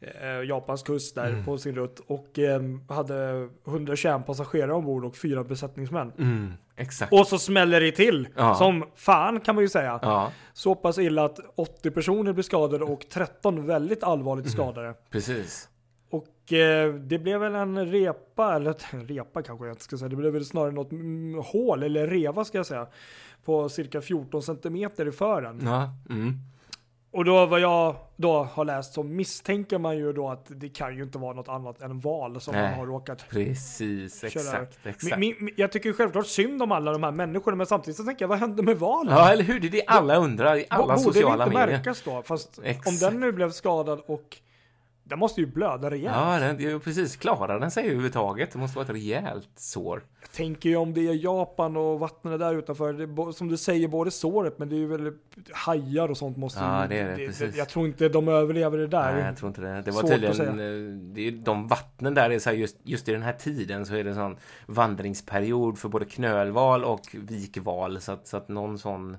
eh, 0.00 0.42
Japans 0.48 0.82
kust 0.82 1.14
där 1.14 1.28
Mm. 1.30 1.44
på 1.44 1.58
sin 1.58 1.74
rutt. 1.74 2.00
Och 2.06 2.38
eh, 2.38 2.60
hade 2.88 3.48
121 3.66 4.26
passagerare 4.26 4.72
ombord 4.72 5.04
och 5.04 5.16
fyra 5.16 5.44
besättningsmän. 5.44 6.12
Mm, 6.18 6.52
exakt. 6.76 7.12
Och 7.12 7.26
så 7.26 7.38
smäller 7.38 7.80
det 7.80 7.92
till. 7.92 8.28
Ja. 8.36 8.54
Som 8.54 8.84
fan 8.94 9.40
kan 9.40 9.54
man 9.54 9.64
ju 9.64 9.68
säga. 9.68 9.98
Ja, 10.02 10.32
Så 10.52 10.74
pass 10.74 10.98
illa 10.98 11.24
att 11.24 11.38
80 11.54 11.90
personer 11.90 12.32
blir 12.32 12.42
skadade 12.44 12.84
och 12.84 13.06
13 13.10 13.66
väldigt 13.66 14.02
allvarligt 14.02 14.50
skadade. 14.50 14.94
precis. 15.10 15.68
Eh, 16.52 16.94
det 16.94 17.18
blev 17.18 17.40
väl 17.40 17.54
en 17.54 17.86
repa, 17.86 18.54
eller 18.54 18.76
en 18.90 19.06
repa 19.08 19.42
kanske 19.42 19.66
jag 19.66 19.72
inte 19.72 19.84
ska 19.84 19.96
säga. 19.98 20.08
Det 20.08 20.16
blev 20.16 20.32
väl 20.32 20.44
snarare 20.44 20.70
något 20.72 20.92
mm, 20.92 21.42
hål, 21.44 21.82
eller 21.82 22.06
reva 22.06 22.44
ska 22.44 22.58
jag 22.58 22.66
säga. 22.66 22.86
På 23.44 23.68
cirka 23.68 24.00
14 24.00 24.42
centimeter 24.42 25.08
i 25.08 25.12
fören. 25.12 25.60
Ja, 25.64 25.90
mm. 26.10 26.34
Och 27.10 27.24
då 27.24 27.46
vad 27.46 27.60
jag 27.60 27.96
då 28.16 28.42
har 28.42 28.64
läst 28.64 28.94
så 28.94 29.02
misstänker 29.02 29.78
man 29.78 29.96
ju 29.96 30.12
då 30.12 30.28
att 30.28 30.46
det 30.48 30.68
kan 30.68 30.96
ju 30.96 31.02
inte 31.02 31.18
vara 31.18 31.32
något 31.32 31.48
annat 31.48 31.82
än 31.82 32.00
val 32.00 32.40
som 32.40 32.54
Nej. 32.54 32.70
man 32.70 32.78
har 32.78 32.86
råkat 32.86 33.24
Precis, 33.30 34.20
köra. 34.20 34.28
exakt, 34.28 34.78
exakt. 34.86 35.16
Mi- 35.16 35.38
mi- 35.40 35.52
jag 35.56 35.72
tycker 35.72 35.92
självklart 35.92 36.26
synd 36.26 36.62
om 36.62 36.72
alla 36.72 36.92
de 36.92 37.02
här 37.02 37.10
människorna 37.10 37.56
men 37.56 37.66
samtidigt 37.66 37.96
så 37.96 38.04
tänker 38.04 38.22
jag 38.22 38.28
vad 38.28 38.38
hände 38.38 38.62
med 38.62 38.78
valen? 38.78 39.14
Ja, 39.14 39.32
eller 39.32 39.44
hur? 39.44 39.60
Det 39.60 39.66
är 39.66 39.70
det 39.70 39.84
alla 39.86 40.16
undrar 40.16 40.56
i 40.56 40.64
alla 40.70 40.86
Borde 40.86 40.98
sociala 40.98 41.44
det 41.44 41.48
inte 41.50 41.58
medier. 41.58 41.76
märkas 41.76 42.02
då? 42.02 42.22
Fast 42.22 42.58
om 42.58 42.64
Exakt. 42.64 43.00
den 43.00 43.20
nu 43.20 43.32
blev 43.32 43.50
skadad 43.50 44.00
och 44.06 44.36
den 45.04 45.18
måste 45.18 45.40
ju 45.40 45.46
blöda 45.46 45.90
rejält. 45.90 46.16
Ja, 46.16 46.38
den, 46.38 46.56
det 46.56 46.78
precis. 46.78 47.16
Klarar 47.16 47.60
den 47.60 47.70
sig 47.70 47.84
överhuvudtaget? 47.84 48.52
Det 48.52 48.58
måste 48.58 48.76
vara 48.78 48.84
ett 48.84 48.92
rejält 48.92 49.48
sår. 49.56 50.02
Jag 50.20 50.30
tänker 50.32 50.68
ju 50.68 50.76
om 50.76 50.94
det 50.94 51.00
är 51.08 51.24
Japan 51.24 51.76
och 51.76 52.00
vattnet 52.00 52.40
där 52.40 52.54
utanför. 52.54 52.92
Det, 52.92 53.32
som 53.32 53.48
du 53.48 53.56
säger, 53.56 53.88
både 53.88 54.10
såret 54.10 54.58
men 54.58 54.68
det 54.68 54.74
är 54.74 54.78
ju 54.78 54.86
väl 54.86 55.12
hajar 55.52 56.08
och 56.10 56.16
sånt 56.16 56.36
måste 56.36 56.60
Ja, 56.60 56.82
ju, 56.82 56.88
det 56.88 56.98
är 56.98 57.16
det, 57.16 57.26
precis. 57.26 57.56
Jag 57.56 57.68
tror 57.68 57.86
inte 57.86 58.08
de 58.08 58.28
överlever 58.28 58.78
det 58.78 58.86
där. 58.86 59.14
Nej, 59.14 59.24
jag 59.24 59.36
tror 59.36 59.48
inte 59.48 59.60
det. 59.60 59.82
Det 59.82 59.90
var 59.90 60.00
Svårt 60.00 60.10
tydligen... 60.10 60.40
eh, 60.40 60.98
Det 61.14 61.28
är 61.28 61.32
de 61.32 61.68
vattnen 61.68 62.14
där 62.14 62.30
är 62.30 62.38
så 62.38 62.50
här 62.50 62.56
just, 62.56 62.76
just 62.82 63.08
i 63.08 63.12
den 63.12 63.22
här 63.22 63.32
tiden 63.32 63.86
så 63.86 63.94
är 63.94 64.04
det 64.04 64.10
en 64.10 64.16
sån 64.16 64.36
vandringsperiod 64.66 65.78
för 65.78 65.88
både 65.88 66.04
knölval 66.04 66.84
och 66.84 67.00
vikval. 67.12 68.00
Så 68.00 68.12
att, 68.12 68.26
så 68.26 68.36
att 68.36 68.48
någon 68.48 68.78
sån 68.78 69.16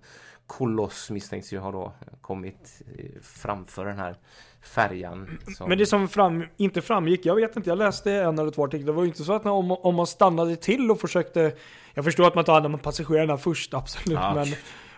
koloss 0.48 1.10
misstänks 1.10 1.54
ju 1.54 1.60
ha 1.60 1.72
då 1.72 1.94
kommit 2.22 2.82
eh, 2.98 3.06
framför 3.24 3.86
den 3.86 3.98
här 4.00 4.16
färjan. 4.62 5.40
som- 5.58 5.70
Men 5.70 5.78
det 5.78 5.86
som 5.86 6.08
fram, 6.08 6.46
inte 6.58 6.82
framgick, 6.82 7.26
jag 7.26 7.36
vet 7.36 7.56
inte, 7.56 7.70
jag 7.70 7.78
läste 7.78 8.12
en 8.12 8.40
eller 8.40 8.52
två 8.52 8.64
artiklar. 8.64 8.86
Det 8.86 8.92
var 8.92 9.04
ju 9.04 9.08
inte 9.10 9.24
så 9.24 9.34
att 9.34 9.44
när, 9.44 9.52
om, 9.52 9.72
om 9.72 9.96
man 9.96 10.08
stannade 10.08 10.56
till 10.56 10.92
och 10.92 11.00
försökte, 11.00 11.52
jag 11.94 12.06
förstår 12.06 12.28
att 12.28 12.36
man 12.36 12.44
tar 12.44 12.54
hand 12.54 12.66
om 12.66 12.80
passagerarna 12.80 13.38
först, 13.38 13.74
absolut. 13.74 14.20
Ja, 14.22 14.34
men, 14.34 14.48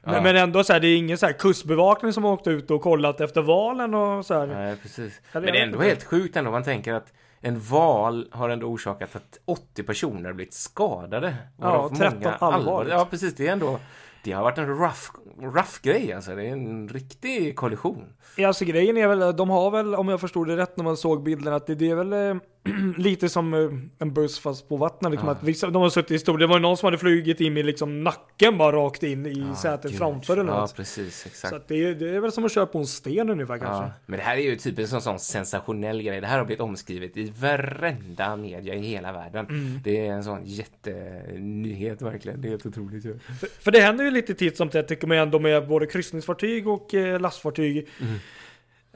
ja. 0.04 0.22
men, 0.22 0.36
ändå 0.36 0.63
så 0.63 0.74
här, 0.74 0.80
det 0.80 0.88
är 0.88 0.98
ingen 0.98 1.18
så 1.18 1.25
här 1.25 1.34
kustbevakning 1.34 2.13
som 2.13 2.25
åkt 2.25 2.48
ut 2.48 2.72
och 2.72 2.82
kollat 2.82 3.22
efter 3.22 3.42
valen 3.42 3.94
och 3.94 4.25
så 4.25 4.34
här. 4.34 4.48
Nej, 4.48 4.75
precis. 4.82 5.22
Eller 5.32 5.46
Men 5.46 5.54
det 5.54 5.60
är 5.60 5.63
ändå 5.63 5.80
helt 5.80 6.04
sjukt 6.04 6.36
ändå. 6.36 6.51
Man 6.51 6.63
tänker 6.63 6.94
att 6.94 7.13
en 7.42 7.60
val 7.60 8.27
har 8.32 8.50
ändå 8.50 8.68
orsakat 8.68 9.16
att 9.16 9.39
80 9.46 9.84
personer 9.84 10.25
har 10.25 10.34
blivit 10.34 10.54
skadade. 10.54 11.36
varav 11.58 11.96
13 11.96 12.34
allvarligt. 12.39 12.94
Ja, 12.94 13.08
precis. 13.10 13.36
Det 13.36 13.48
är 13.48 13.51
ändå... 13.51 13.80
Det 14.27 14.34
har 14.34 14.43
varit 14.43 14.57
en 14.57 14.67
rough, 14.67 15.01
rough 15.41 15.81
grej 15.84 16.13
alltså. 16.13 16.36
Det 16.36 16.43
är 16.48 16.51
en 16.51 16.88
riktig 16.89 17.55
kollision. 17.55 18.05
Ja, 18.36 18.48
Alltså 18.48 18.65
grejen 18.65 18.98
är 18.98 19.07
väl, 19.07 19.36
de 19.36 19.50
har 19.50 19.72
väl, 19.72 19.96
om 19.96 20.10
jag 20.10 20.22
förstod 20.22 20.48
det 20.48 20.57
rätt 20.57 20.77
när 20.77 20.84
man 20.84 20.98
såg 20.98 21.24
bilden, 21.24 21.53
att 21.53 21.67
det, 21.67 21.75
det 21.75 21.89
är 21.89 21.96
väl 21.96 22.13
eh, 22.13 22.41
lite 22.98 23.29
som 23.29 23.53
eh, 23.53 23.60
en 24.00 24.13
buss 24.13 24.39
fast 24.39 24.69
på 24.69 24.77
vattnet. 24.77 25.12
Liksom, 25.12 25.27
Ja. 25.27 25.36
att 25.36 25.43
vissa, 25.43 25.69
de 25.69 25.81
har 25.81 25.89
suttit 25.89 26.12
i 26.12 26.19
stor, 26.19 26.38
det 26.38 26.48
var 26.48 26.55
ju 26.55 26.62
någon 26.62 26.77
som 26.77 26.88
hade 26.88 26.98
flugit 26.98 27.41
in 27.41 27.53
med 27.53 27.65
liksom 27.65 28.03
nacken 28.03 28.57
bara 28.57 28.75
rakt 28.75 29.03
in 29.03 29.25
i 29.25 29.55
sätet 29.55 29.91
gud. 29.91 30.00
framför 30.00 30.38
eller 30.38 30.51
Ja, 30.53 30.60
något. 30.60 30.75
precis. 30.75 31.25
Exakt. 31.25 31.53
Så 31.53 31.60
det, 31.67 31.84
är- 31.84 31.96
det 31.96 32.15
är 32.15 32.19
väl 32.19 32.31
som 32.31 32.46
att 32.46 32.51
köra 32.51 32.65
på 32.65 32.77
en 32.79 32.88
sten 32.88 33.29
ungefär 33.29 33.57
kanske. 33.57 33.84
Ja, 33.86 33.91
men 34.05 34.17
det 34.19 34.24
här 34.25 34.38
är 34.38 34.41
ju 34.41 34.55
typ 34.55 34.79
en 34.79 34.88
sån, 34.88 35.01
sån 35.01 35.19
sensationell 35.19 36.01
grej. 36.03 36.22
Det 36.22 36.27
här 36.27 36.38
har 36.38 36.46
blivit 36.46 36.62
omskrivet 36.62 37.17
i 37.17 37.34
varenda 37.41 38.36
media 38.36 38.74
i 38.75 38.79
hela 38.81 39.12
världen. 39.13 39.46
Mm. 39.46 39.79
Det 39.84 40.07
är 40.07 40.12
en 40.13 40.24
sån 40.24 40.39
jättenyhet 40.46 42.01
verkligen. 42.01 42.41
Det 42.41 42.48
är 42.48 42.50
helt 42.50 42.65
otroligt 42.65 43.05
ju. 43.05 43.19
För, 43.39 43.48
för 43.63 43.72
det 43.72 43.79
händer 43.79 44.05
ju 44.05 44.12
lite 44.17 44.33
titt 44.33 44.57
som 44.57 44.69
tätt 44.69 44.88
tycker 44.88 45.07
man 45.07 45.17
ändå 45.17 45.39
med 45.39 45.67
både 45.67 45.86
kryssningsfartyg 45.86 46.67
och 46.67 46.93
eh, 46.93 47.19
lastfartyg. 47.19 47.88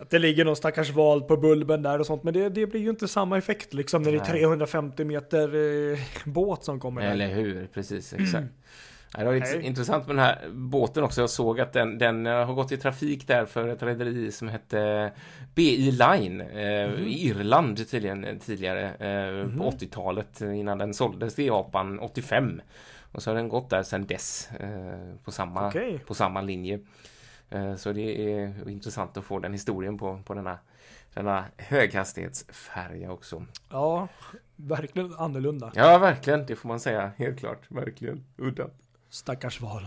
Att 0.01 0.09
det 0.09 0.19
ligger 0.19 0.45
någon 0.45 0.55
stackars 0.55 0.89
val 0.89 1.21
på 1.21 1.37
bulben 1.37 1.81
där 1.81 1.99
och 1.99 2.05
sånt. 2.05 2.23
Men 2.23 2.33
det, 2.33 2.49
det 2.49 2.67
blir 2.67 2.81
ju 2.81 2.89
inte 2.89 3.07
samma 3.07 3.37
effekt 3.37 3.73
liksom 3.73 4.01
när 4.03 4.11
det 4.11 4.17
är 4.17 4.21
Nej. 4.21 4.41
350 4.41 5.03
meter 5.05 5.55
eh, 5.93 5.99
båt 6.25 6.63
som 6.63 6.79
kommer. 6.79 7.01
där. 7.01 7.11
Eller 7.11 7.27
hur, 7.27 7.67
precis, 7.73 8.13
exakt. 8.13 8.33
Ja, 8.33 8.67
Det 9.17 9.25
var 9.25 9.33
lite 9.33 9.61
intressant 9.61 10.07
med 10.07 10.15
den 10.15 10.25
här 10.25 10.49
båten 10.51 11.03
också. 11.03 11.21
Jag 11.21 11.29
såg 11.29 11.59
att 11.59 11.73
den, 11.73 11.97
den 11.97 12.27
eh, 12.27 12.45
har 12.45 12.53
gått 12.53 12.71
i 12.71 12.77
trafik 12.77 13.27
där 13.27 13.45
för 13.45 13.67
ett 13.67 13.83
rederi 13.83 14.31
som 14.31 14.47
hette 14.49 15.11
BI 15.55 15.91
Line 15.91 16.41
eh, 16.41 16.91
i 16.93 17.27
Irland 17.27 17.89
tydligen 17.89 18.23
eh, 18.23 18.37
tidigare 18.37 18.83
eh, 18.89 19.57
på 19.57 19.71
80-talet 19.71 20.41
eh, 20.41 20.59
innan 20.59 20.77
den 20.77 20.93
såldes 20.93 21.35
till 21.35 21.45
Japan 21.45 21.99
85. 21.99 22.61
Och 23.11 23.23
så 23.23 23.29
har 23.29 23.35
den 23.35 23.49
gått 23.49 23.69
där 23.69 23.83
sedan 23.83 24.05
dess 24.05 24.49
eh, 24.59 25.15
på, 25.23 25.31
samma, 25.31 25.67
Okej. 25.67 25.99
på 26.07 26.13
samma 26.13 26.41
linje. 26.41 26.79
Eh, 27.49 27.75
så 27.75 27.93
det 27.93 28.33
är 28.33 28.69
intressant 28.69 29.17
att 29.17 29.25
få 29.25 29.39
den 29.39 29.51
historien 29.51 29.97
på, 29.97 30.21
på 30.25 30.33
denna, 30.33 30.57
denna 31.13 31.45
höghastighetsfärja 31.57 33.11
också. 33.11 33.45
Ja, 33.69 34.07
verkligen 34.55 35.13
annorlunda. 35.13 35.71
Ja, 35.75 35.97
verkligen. 35.97 36.45
Det 36.45 36.55
får 36.55 36.67
man 36.67 36.79
säga. 36.79 37.11
Helt 37.17 37.39
klart. 37.39 37.59
Verkligen. 37.67 38.25
Udda. 38.37 38.69
Stackars 39.11 39.61
val. 39.61 39.81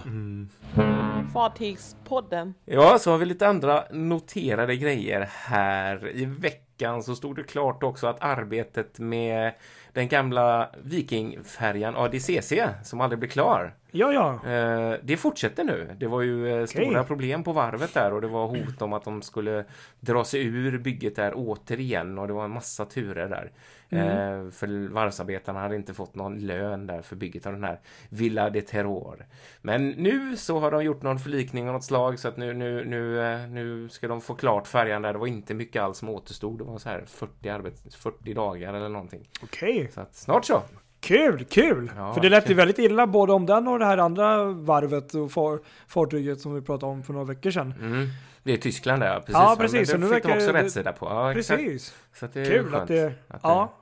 Fartygspodden. 1.32 2.54
Ja, 2.64 2.98
så 2.98 3.10
har 3.10 3.18
vi 3.18 3.26
lite 3.26 3.48
andra 3.48 3.84
noterade 3.90 4.76
grejer 4.76 5.28
här. 5.32 6.16
I 6.16 6.24
veckan 6.24 7.02
så 7.02 7.16
stod 7.16 7.36
det 7.36 7.42
klart 7.42 7.82
också 7.82 8.06
att 8.06 8.22
arbetet 8.22 8.98
med 8.98 9.52
den 9.92 10.08
gamla 10.08 10.70
vikingfärjan 10.82 11.96
ADCC 11.96 12.52
som 12.82 13.00
aldrig 13.00 13.18
blev 13.18 13.28
klar. 13.28 13.74
Ja, 13.90 14.12
ja. 14.12 14.50
Eh, 14.52 14.98
det 15.02 15.16
fortsätter 15.16 15.64
nu. 15.64 15.96
Det 15.98 16.06
var 16.06 16.22
ju 16.22 16.60
eh, 16.60 16.66
stora 16.66 17.04
problem 17.04 17.44
på 17.44 17.52
varvet 17.52 17.94
där 17.94 18.12
och 18.12 18.20
det 18.20 18.28
var 18.28 18.46
hot 18.46 18.82
om 18.82 18.92
att 18.92 19.04
de 19.04 19.22
skulle 19.22 19.64
dra 20.00 20.24
sig 20.24 20.46
ur 20.46 20.78
bygget 20.78 21.16
där 21.16 21.32
återigen 21.36 22.18
och 22.18 22.26
det 22.26 22.32
var 22.32 22.44
en 22.44 22.50
massa 22.50 22.84
turer 22.84 23.28
där. 23.28 23.52
Eh, 23.96 24.50
för 24.50 24.88
varvsarbetarna 24.88 25.60
hade 25.60 25.76
inte 25.76 25.94
fått 25.94 26.14
någon 26.14 26.38
lön 26.38 26.86
där 26.86 27.02
för 27.02 27.16
bygget 27.16 27.46
av 27.46 27.52
den 27.52 27.64
här 27.64 27.80
Villa 28.08 28.50
de 28.50 28.62
Terror. 28.62 29.26
Men 29.62 29.88
nu 29.88 30.36
så 30.36 30.58
har 30.58 30.70
de 30.70 30.84
gjort 30.84 31.02
någon 31.02 31.18
förlikning 31.18 31.68
av 31.68 31.74
något 31.74 31.84
slag 31.84 32.18
så 32.18 32.28
att 32.28 32.36
nu, 32.36 32.54
nu, 32.54 32.84
nu, 32.84 33.20
eh, 33.20 33.48
nu 33.48 33.88
ska 33.88 34.08
de 34.08 34.20
få 34.20 34.34
klart 34.34 34.66
färjan 34.66 35.02
där. 35.02 35.12
Det 35.12 35.18
var 35.18 35.26
inte 35.26 35.54
mycket 35.54 35.82
alls 35.82 35.98
som 35.98 36.08
återstod. 36.08 36.58
Det 36.58 36.64
var 36.64 36.78
så 36.78 36.88
här 36.88 37.04
40, 37.06 37.48
arbets, 37.48 37.96
40 37.96 38.34
dagar 38.34 38.74
eller 38.74 38.88
någonting. 38.88 39.28
Okej. 39.42 39.90
Så 39.94 40.00
att 40.00 40.14
snart 40.14 40.44
så. 40.44 40.62
Kul, 41.00 41.44
kul! 41.44 41.90
Ja, 41.96 42.14
för 42.14 42.20
det 42.20 42.28
lät 42.28 42.50
ju 42.50 42.54
väldigt 42.54 42.78
illa 42.78 43.06
både 43.06 43.32
om 43.32 43.46
den 43.46 43.68
och 43.68 43.78
det 43.78 43.84
här 43.84 43.98
andra 43.98 44.44
varvet 44.44 45.14
och 45.14 45.32
far, 45.32 45.58
fartyget 45.88 46.40
som 46.40 46.54
vi 46.54 46.60
pratade 46.60 46.92
om 46.92 47.02
för 47.02 47.12
några 47.12 47.26
veckor 47.26 47.50
sedan. 47.50 47.74
Mm. 47.80 48.06
Det 48.42 48.52
är 48.52 48.56
Tyskland 48.56 49.02
där. 49.02 49.20
Precis. 49.20 49.34
Ja, 49.34 49.56
precis. 49.58 49.90
Så 49.90 49.96
det 49.96 50.06
nu 50.06 50.14
fick 50.14 50.24
de 50.24 50.32
också 50.32 50.52
det- 50.52 50.62
rätt 50.62 50.72
sida 50.72 50.92
på. 50.92 51.06
Ja. 51.06 51.32
Precis. 51.34 51.94
Så 52.14 52.24
att 52.24 52.32
det 52.32 52.40
är 52.40 52.44
Kul 52.44 52.74
att 52.74 52.88
det... 52.88 53.12
att 53.28 53.40
ja. 53.42 53.72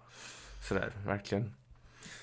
Sådär, 0.63 0.93
verkligen. 1.07 1.55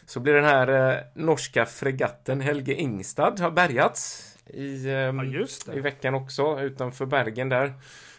Så 0.05 0.19
blir 0.19 0.33
den 0.33 0.45
här 0.45 0.91
eh, 0.91 1.03
norska 1.13 1.65
fregatten 1.65 2.41
Helge 2.41 2.73
Ingstad 2.73 3.35
har 3.39 3.51
bärgats 3.51 4.25
i, 4.47 4.89
ehm, 4.91 5.33
ja, 5.67 5.73
i 5.73 5.79
veckan 5.79 6.13
också 6.15 6.59
utanför 6.61 7.05
Bergen 7.05 7.49
där. 7.49 7.73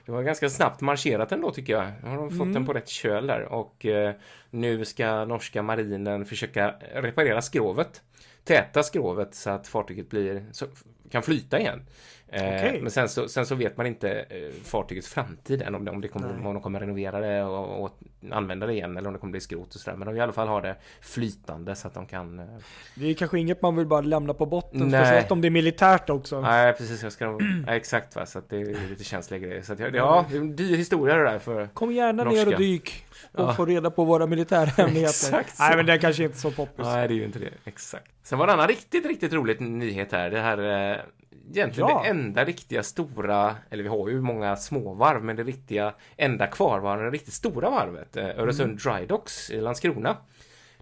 Det 0.07 0.13
var 0.13 0.23
ganska 0.23 0.51
snabbt 0.51 0.81
marscherat 0.81 1.33
ändå 1.33 1.51
tycker 1.51 1.73
jag. 1.73 1.93
Nu 2.03 2.09
har 2.09 2.17
de 2.17 2.31
fått 2.31 2.41
Mm. 2.41 2.53
den 2.53 2.67
på 2.67 2.73
rätt 2.73 2.89
köl 2.89 3.27
där 3.27 3.43
och 3.43 3.87
eh, 3.87 4.15
nu 4.51 4.85
ska 4.85 5.25
norska 5.25 5.63
marinen 5.63 6.25
försöka 6.27 6.75
reparera 6.95 7.43
skrovet. 7.43 8.03
Täta 8.45 8.83
skrovet 8.83 9.35
så 9.35 9.51
att 9.51 9.69
fartyget 9.69 10.11
blir, 10.11 10.45
så, 10.53 10.67
kan 11.11 11.23
flyta 11.23 11.61
igen. 11.61 11.87
Eh, 12.33 12.43
Okej. 12.45 12.79
Men 12.83 12.91
sen 12.91 13.09
så, 13.09 13.29
sen 13.29 13.47
så 13.47 13.55
vet 13.55 13.77
man 13.77 13.87
inte 13.87 14.11
eh, 14.11 14.63
fartygets 14.65 15.09
framtid 15.09 15.63
än 15.63 15.75
om, 15.75 15.89
om, 15.89 16.01
det 16.01 16.09
kommer, 16.09 16.47
om 16.47 16.55
de 16.55 16.61
kommer 16.63 16.81
renovera 16.81 17.21
det 17.21 17.43
och, 17.43 17.85
och 17.85 17.99
använda 18.31 18.67
det 18.67 18.73
igen 18.73 18.97
eller 18.97 19.09
om 19.09 19.13
det 19.13 19.19
kommer 19.21 19.31
bli 19.31 19.41
skrot 19.41 19.75
och 19.75 19.81
sådär. 19.81 19.97
Men 19.97 20.07
de 20.09 20.17
i 20.17 20.21
alla 20.21 20.33
fall 20.33 20.49
ha 20.49 20.61
det 20.61 20.77
flytande 21.01 21.75
så 21.77 21.89
att 21.89 21.95
de 21.95 22.07
kan 22.07 22.39
eh, 22.39 22.45
Det 22.95 23.07
är 23.11 23.15
kanske 23.15 23.39
inget 23.39 23.63
man 23.63 23.77
vill 23.77 23.87
bara 23.87 24.01
lämna 24.01 24.35
på 24.35 24.47
botten, 24.47 24.89
Nej. 24.89 25.05
speciellt 25.05 25.31
om 25.31 25.41
det 25.41 25.49
är 25.49 25.51
militärt 25.51 26.11
också. 26.11 26.41
Nej 26.41 26.73
precis, 26.73 27.03
jag 27.03 27.13
ska 27.13 27.25
ja, 27.67 27.75
exakt 27.75 28.17
va, 28.17 28.27
så 28.27 28.39
att 28.39 28.49
det 28.49 28.57
är 28.61 28.89
lite 28.89 29.05
känsliga 29.05 29.41
grejer. 29.41 29.63
Så 29.63 29.73
att, 29.73 29.79
ja, 29.79 30.27
det 30.31 30.37
är 30.37 30.41
en 30.41 30.57
dyr 30.57 30.77
historia 30.77 31.17
det 31.17 31.25
där 31.25 31.39
för 31.39 31.67
Kom 31.67 31.93
gärna 31.93 32.25
ner 32.25 32.31
Norska. 32.31 32.51
och 32.51 32.59
dyk 32.59 33.05
och 33.33 33.41
Ja. 33.45 33.55
få 33.55 33.65
reda 33.67 33.91
på 33.91 34.05
våra 34.05 34.27
militärhemligheter. 34.27 35.09
Exakt 35.11 35.57
så. 35.57 35.63
Nej 35.63 35.77
men 35.77 35.87
det 35.87 35.93
är 35.93 35.99
kanske 35.99 36.25
inte 36.25 36.39
så 36.39 36.51
poppis. 36.51 36.87
Nej, 36.87 37.09
det 37.09 37.15
är 37.15 37.17
ju 37.17 37.25
inte 37.25 37.39
det. 37.39 37.51
Exakt. 37.65 38.11
Sen 38.23 38.39
var 38.39 38.47
det 38.47 38.53
en 38.53 38.59
annan 38.59 38.69
riktigt, 38.69 39.07
riktigt 39.07 39.33
rolig 39.33 39.61
nyhet 39.61 40.13
här. 40.13 40.31
Det 40.31 40.41
här 40.41 41.05
egentligen 41.51 41.89
Ja. 41.91 42.03
det 42.03 42.09
enda 42.09 42.45
riktiga 42.45 42.83
stora, 42.83 43.57
eller 43.71 43.83
vi 43.83 43.89
har 43.89 44.09
ju 44.09 44.21
många 44.21 44.57
små 44.57 44.95
varv, 44.95 45.25
men 45.25 45.37
det 45.37 45.43
riktiga 45.45 45.95
enda 46.17 46.47
kvarvarande 46.47 47.11
riktigt 47.11 47.35
stora 47.35 47.71
varvet, 47.71 48.17
eh, 48.17 48.25
Öresund 48.25 48.79
Dry 48.79 49.07
Docks 49.07 49.51
i 49.51 49.61
Landskrona. 49.61 50.17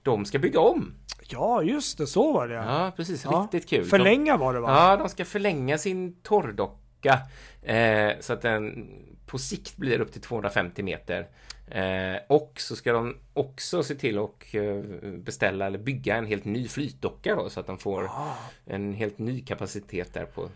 De 0.03 0.25
ska 0.25 0.39
bygga 0.39 0.61
om. 0.61 0.95
Ja, 1.31 1.63
just 1.63 1.99
det, 1.99 2.07
så 2.07 2.33
var 2.33 2.49
det 2.49 2.55
Ja, 2.55 2.93
precis. 2.97 3.25
Ja. 3.25 3.49
Riktigt 3.53 3.71
kul. 3.71 3.85
Förlänga 3.85 4.37
var 4.37 4.55
det 4.55 4.61
va? 4.61 4.71
ja, 4.71 4.97
de 4.97 5.09
ska 5.09 5.25
förlänga 5.25 5.79
sin 5.79 6.21
torrdocka 6.23 7.19
eh, 7.63 8.11
så 8.21 8.33
att 8.33 8.43
den 8.43 8.89
på 9.29 9.39
sikt 9.39 9.77
blir 9.77 10.01
upp 10.01 10.13
till 10.13 10.21
250 10.21 10.83
meter. 10.83 11.29
Eh, 11.71 12.21
och 12.27 12.53
så 12.57 12.77
ska 12.77 12.93
de 12.93 13.17
också 13.35 13.83
se 13.83 13.95
till 13.95 14.19
att 14.19 14.55
eh, 14.55 14.75
beställa 15.11 15.67
eller 15.67 15.79
bygga 15.79 16.17
en 16.17 16.27
helt 16.27 16.45
ny 16.45 16.69
flytdocka 16.69 17.35
då, 17.35 17.51
så 17.51 17.61
att 17.61 17.67
de 17.67 17.79
får 17.79 18.05
Ah. 18.05 18.35
en 18.67 18.93
helt 18.93 19.19
ny 19.19 19.41
kapacitet 19.41 20.15
där 20.15 20.25
på 20.25 20.49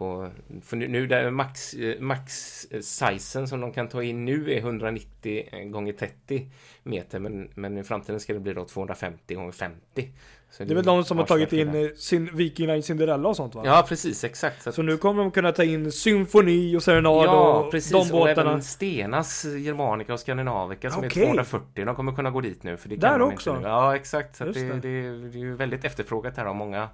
på, 0.00 0.30
för 0.62 0.76
nu, 0.76 1.06
där 1.06 1.30
max, 1.30 1.74
eh, 1.74 2.00
max 2.00 2.32
sizen 2.80 3.48
som 3.48 3.60
de 3.60 3.72
kan 3.72 3.88
ta 3.88 4.02
in 4.02 4.24
nu 4.24 4.52
är 4.52 4.58
190 4.58 5.70
gånger 5.72 5.92
30 5.92 6.50
meter 6.82 7.18
men, 7.18 7.48
men 7.54 7.78
i 7.78 7.84
framtiden 7.84 8.20
ska 8.20 8.32
det 8.32 8.40
bli 8.40 8.52
då 8.52 8.64
250 8.64 9.34
gånger 9.34 9.52
50. 9.52 10.08
Så 10.50 10.64
Det 10.64 10.70
är 10.72 10.74
väl 10.74 10.84
de 10.84 11.04
som 11.04 11.18
har 11.18 11.26
tagit 11.26 11.52
in 11.52 11.74
eh, 11.74 11.90
sin 11.96 12.36
Viking 12.36 12.66
Line 12.66 12.82
Cinderella 12.82 13.28
och 13.28 13.36
sånt 13.36 13.54
va? 13.54 13.62
Ja 13.64 13.84
precis, 13.88 14.24
exakt. 14.24 14.62
Så, 14.62 14.68
att- 14.68 14.74
Så 14.74 14.82
nu 14.82 14.96
kommer 14.96 15.22
de 15.22 15.30
kunna 15.30 15.52
ta 15.52 15.64
in 15.64 15.92
Symfoni 15.92 16.76
och 16.76 16.82
Serenad 16.82 17.24
ja, 17.26 17.58
och 17.58 17.70
precis. 17.70 17.92
de 17.92 17.98
Och 17.98 18.06
båtarna. 18.06 18.50
även 18.50 18.62
Stenas 18.62 19.44
Germanica 19.44 20.12
och 20.12 20.20
Skandinavica 20.20 20.90
som 20.90 21.04
Okej. 21.04 21.22
är 21.22 21.26
240. 21.26 21.84
De 21.84 21.94
kommer 21.94 22.12
kunna 22.12 22.30
gå 22.30 22.40
dit 22.40 22.62
nu. 22.62 22.76
För 22.76 22.88
det 22.88 22.96
Där 22.96 23.08
kan 23.08 23.20
de 23.20 23.32
också? 23.34 23.54
Nu. 23.58 23.62
Ja, 23.68 23.96
exakt. 23.96 24.36
Så 24.36 24.44
att 24.44 24.54
det. 24.54 24.60
det. 24.68 24.80
Det, 24.80 24.88
är 24.88 25.42
ju 25.42 25.56
väldigt 25.56 25.84
efterfrågat 25.84 26.36
här 26.36 26.44
av 26.44 26.54
många 26.56 26.88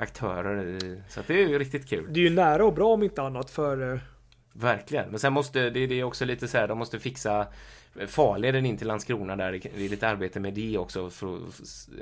aktörer. 0.00 0.66
I, 0.66 1.02
så 1.08 1.20
att 1.20 1.26
det 1.26 1.42
är 1.42 1.48
ju 1.48 1.58
riktigt 1.58 1.88
kul. 1.88 2.06
Det 2.12 2.20
är 2.20 2.24
ju 2.24 2.30
nära 2.34 2.64
och 2.64 2.74
bra 2.74 2.88
om 2.94 3.02
inte 3.02 3.22
annat 3.22 3.50
för... 3.50 3.92
eh, 3.94 4.00
Verkligen. 4.52 5.10
Men 5.10 5.18
sen 5.18 5.32
måste 5.32 5.70
det, 5.70 5.86
det 5.86 6.00
är 6.00 6.04
också 6.04 6.24
lite 6.24 6.48
så 6.48 6.58
här, 6.58 6.68
de 6.68 6.78
måste 6.78 6.98
fixa 6.98 7.46
farleden 8.06 8.66
in 8.66 8.76
till 8.76 8.86
Landskrona 8.86 9.36
där. 9.36 9.52
Det 9.52 9.84
är 9.84 9.88
lite 9.88 10.08
arbete 10.08 10.40
med 10.40 10.54
det 10.54 10.78
också 10.78 11.10
för 11.10 11.36
att 11.36 11.42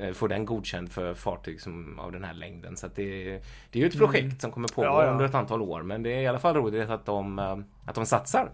f- 0.00 0.16
få 0.16 0.26
den 0.26 0.44
godkänd 0.44 0.92
för 0.92 1.14
fartyg 1.14 1.60
som, 1.60 1.98
av 1.98 2.12
den 2.12 2.24
här 2.24 2.34
längden. 2.34 2.76
Så 2.76 2.86
att 2.86 2.96
det, 2.96 3.24
det 3.70 3.78
är 3.78 3.82
ju 3.82 3.86
ett 3.86 3.98
projekt 3.98 4.40
som 4.40 4.50
kommer 4.52 4.68
pågå 4.68 4.86
Mm. 4.88 4.96
Ja, 5.00 5.04
ja. 5.06 5.10
under 5.12 5.24
ett 5.24 5.34
antal 5.34 5.62
år. 5.62 5.82
Men 5.82 6.02
det 6.02 6.10
är 6.14 6.20
i 6.20 6.26
alla 6.26 6.38
fall 6.38 6.54
roligt 6.54 6.90
att 6.90 7.06
de, 7.06 7.38
eh, 7.38 7.58
att 7.86 7.94
de 7.94 8.06
satsar. 8.06 8.50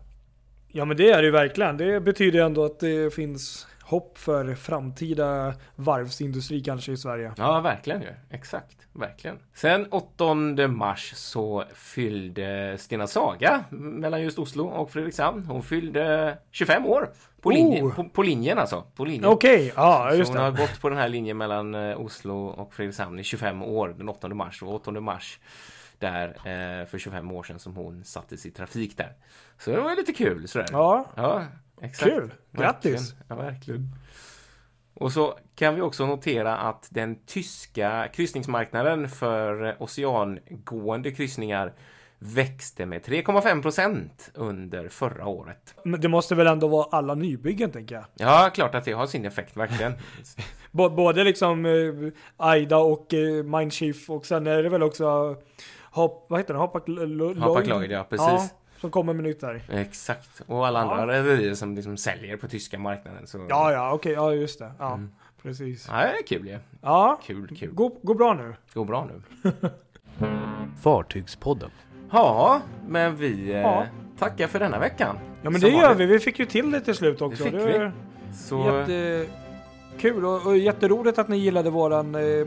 Ja 0.69 0.85
men 0.85 0.97
det 0.97 1.11
är 1.11 1.17
det 1.19 1.25
ju 1.25 1.31
verkligen. 1.31 1.77
Det 1.77 2.01
betyder 2.01 2.41
ändå 2.41 2.65
att 2.65 2.81
det 2.81 3.15
finns 3.15 3.67
hopp 3.87 4.19
för 4.19 4.55
framtida 4.55 5.55
varvsindustri 5.77 6.61
kanske 6.63 6.93
i 6.93 6.97
Sverige. 6.97 7.33
Ja, 7.37 7.61
verkligen 7.61 8.03
ju. 8.03 8.09
Exakt, 8.31 8.77
verkligen. 8.93 9.39
Sen 9.55 9.87
8 9.91 10.35
mars 10.69 11.13
så 11.17 11.65
fyllde 11.75 12.77
Stena 12.79 13.07
Saga 13.07 13.65
mellan 13.71 14.23
just 14.23 14.39
Oslo 14.39 14.65
och 14.67 14.91
Fredrikshamn. 14.91 15.45
Hon 15.47 15.63
fyllde 15.63 16.39
25 16.51 16.87
år. 16.87 17.11
På, 17.41 17.49
Oh. 17.51 17.55
linjen, 17.55 17.91
på, 17.91 18.05
på 18.05 18.23
linjen 18.23 18.59
alltså. 18.59 18.83
På 18.97 19.05
linjen. 19.05 19.25
Okej, 19.25 19.73
ja 19.77 20.09
Så 20.11 20.17
just 20.17 20.33
hon 20.33 20.43
har 20.43 20.51
gått 20.51 20.81
på 20.81 20.89
den 20.89 20.99
här 20.99 21.09
linjen 21.09 21.37
mellan 21.37 21.75
eh, 21.75 22.01
Oslo 22.01 22.47
och 22.47 22.75
Fredrikshamn 22.75 23.19
i 23.19 23.25
25 23.25 23.63
år, 23.63 23.95
den 23.99 24.09
8 24.09 24.29
mars. 24.29 24.63
Och 24.63 24.75
8 24.75 24.91
mars 24.91 25.39
där 25.99 26.29
eh, 26.29 26.87
för 26.87 26.99
25 26.99 27.31
år 27.33 27.43
sedan 27.43 27.59
som 27.59 27.77
hon 27.77 28.05
sattes 28.05 28.47
i 28.47 28.51
trafik 28.51 28.97
där. 28.97 29.13
Så 29.59 29.71
det 29.71 29.81
var 29.81 29.97
lite 29.97 30.13
kul 30.13 30.49
sådär. 30.49 30.69
Ja, 30.73 31.07
Ja, 31.15 31.45
exakt. 31.81 32.13
kul. 32.13 32.35
Grattis. 32.53 32.93
Verkligen. 32.93 33.25
Ja, 33.29 33.35
verkligen. 33.35 33.89
Och 34.95 35.13
så 35.13 35.39
kan 35.55 35.75
vi 35.75 35.81
också 35.81 36.07
notera 36.07 36.57
att 36.57 36.89
den 36.91 37.17
tyska 37.27 38.09
kryssningsmarknaden 38.13 39.09
för 39.09 39.65
eh, 39.69 39.75
oceangående 39.83 41.11
kryssningar 41.11 41.73
växte 42.19 42.87
med 42.87 43.03
3,5 43.03 43.63
procent 43.63 44.31
under 44.35 44.89
förra 44.89 45.27
året. 45.27 45.75
Men 45.85 46.01
det 46.01 46.09
måste 46.09 46.35
väl 46.35 46.47
ändå 46.47 46.69
vara 46.69 46.87
alla 46.91 47.15
nybyggen 47.15 47.71
tänker 47.71 47.95
jag. 47.95 48.05
Ja, 48.15 48.51
klart 48.55 48.75
att 48.75 48.85
det 48.85 48.93
har 48.93 49.07
sin 49.07 49.25
effekt, 49.25 49.57
verkligen. 49.57 49.93
B- 50.71 50.89
både 50.89 51.25
liksom 51.25 51.67
eh, 51.67 52.13
Aida 52.37 52.77
och 52.77 53.15
eh, 53.15 53.45
Mindshift 53.45 54.11
och 54.11 54.27
sen 54.27 54.47
är 54.47 54.63
det 54.63 54.69
väl 54.69 54.83
också 54.83 55.37
Hop, 55.91 56.27
vad 56.29 56.41
heter 56.41 56.55
det? 56.55 56.61
Hapag 56.61 56.89
Lloyd? 56.89 57.39
Hapag 57.39 57.67
Lloyd, 57.67 57.91
ja, 57.91 58.07
precis. 58.11 58.27
Ja, 58.29 58.49
som 58.81 58.91
kommer 58.91 59.13
med 59.13 59.25
nytt 59.25 59.41
där. 59.41 59.63
Exakt. 59.71 60.43
Och 60.47 60.67
alla 60.67 60.81
andra 60.81 61.07
rederier 61.07 61.55
som 61.55 61.75
liksom 61.75 61.97
säljer 61.97 62.37
på 62.37 62.49
tyska 62.49 62.79
marknaden. 62.79 63.27
Så... 63.27 63.47
Ja, 63.49 63.73
ja, 63.73 63.93
okej, 63.93 64.13
ja 64.13 64.33
just 64.33 64.59
det. 64.59 64.73
Ja, 64.79 64.93
Mm. 64.95 65.11
precis. 65.43 65.89
Ja, 65.91 65.97
det 65.97 66.19
är 66.19 66.27
kul 66.27 66.47
ju. 66.49 66.59
Ja, 66.83 67.21
Kul, 67.25 67.57
kul. 67.57 67.71
går, 67.75 67.93
går 68.03 68.15
bra 68.15 68.35
nu. 68.35 68.55
Går 68.75 68.85
bra 68.85 69.09
nu. 69.43 69.53
Fartygspodden. 70.83 71.71
Ja, 72.11 72.61
men 72.89 73.17
vi 73.17 73.51
eh, 73.53 73.59
Ja. 73.61 73.87
tackar 74.19 74.47
för 74.49 74.59
denna 74.59 74.79
veckan. 74.79 75.19
Ja 75.43 75.51
men 75.51 75.61
Som 75.61 75.71
det 75.71 75.77
gör 75.77 75.83
vanligt. 75.89 76.01
vi. 76.09 76.13
Vi 76.13 76.19
fick 76.19 76.39
ju 76.39 76.47
till 76.47 76.71
det 76.71 76.81
till 76.81 76.95
slut 76.95 77.23
också. 77.23 77.45
fick 77.45 77.53
det 77.53 77.67
vi. 77.67 77.79
var 77.79 77.93
Så 78.35 78.85
jättekul 78.93 80.25
och, 80.25 80.47
och 80.47 80.57
jätteroligt 80.59 81.19
att 81.19 81.29
ni 81.29 81.37
gillade 81.37 81.71
våran 81.71 82.15
eh, 82.15 82.47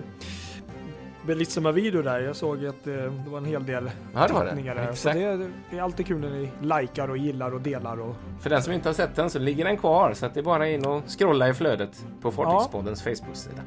Bellissima-video 1.28 2.02
där. 2.02 2.20
Jag 2.20 2.36
såg 2.36 2.66
att 2.66 2.88
eh, 2.88 2.94
det 2.94 3.30
var 3.30 3.38
en 3.38 3.46
hel 3.46 3.66
del 3.66 3.92
ja, 4.14 4.28
det. 4.28 4.64
där. 4.74 4.94
Så 4.94 5.10
det, 5.10 5.50
det 5.72 5.78
är 5.78 5.82
alltid 5.82 6.08
kul 6.08 6.20
när 6.20 6.30
ni 6.30 6.50
likar 6.82 7.10
och 7.10 7.18
gillar 7.18 7.54
och 7.54 7.62
delar. 7.62 8.00
Och, 8.00 8.16
För 8.42 8.50
den 8.50 8.64
som 8.64 8.74
inte 8.74 8.90
har 8.90 8.94
sett 8.94 9.16
den 9.16 9.30
så 9.30 9.40
ligger 9.40 9.66
den 9.66 9.78
kvar 9.78 10.14
så 10.14 10.26
att 10.26 10.34
det 10.34 10.40
är 10.40 10.44
bara 10.44 10.68
in 10.70 10.86
och 10.86 11.04
scrolla 11.08 11.50
i 11.50 11.54
flödet 11.54 12.06
på 12.22 12.32
Fartygspoddens 12.32 13.04
Facebook-sida. 13.04 13.62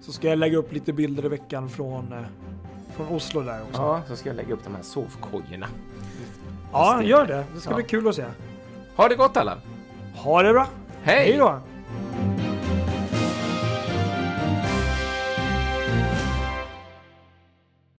så 0.00 0.12
ska 0.12 0.28
jag 0.28 0.38
lägga 0.38 0.58
upp 0.58 0.72
lite 0.72 0.92
bilder 0.92 1.24
i 1.24 1.28
veckan 1.28 1.68
från, 1.68 2.12
eh, 2.12 2.18
från 2.96 3.08
Oslo 3.08 3.40
där 3.42 3.62
också. 3.68 3.82
Ja, 3.82 4.02
så 4.08 4.16
ska 4.16 4.28
jag 4.28 4.36
lägga 4.36 4.54
upp 4.54 4.64
de 4.64 4.74
här 4.74 4.82
sovkojorna. 4.82 5.66
Ja, 6.72 7.02
gör 7.02 7.26
det. 7.26 7.44
Det 7.54 7.60
ska 7.60 7.70
Ja. 7.70 7.74
bli 7.76 7.84
kul 7.84 8.08
att 8.08 8.14
se. 8.14 8.24
Ha 8.96 9.08
det 9.08 9.14
gott 9.14 9.36
alla! 9.36 9.58
Ha 10.14 10.42
det 10.42 10.52
bra! 10.52 10.66
Hej! 11.02 11.16
Hej 11.30 11.38
då! 11.38 11.58